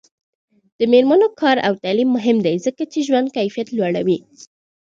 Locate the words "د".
0.79-0.81